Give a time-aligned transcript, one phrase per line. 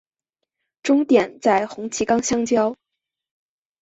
[0.81, 2.75] 终点在红旗岗与相交。